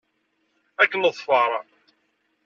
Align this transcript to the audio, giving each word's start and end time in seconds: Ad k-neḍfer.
Ad 0.81 0.87
k-neḍfer. 0.91 1.51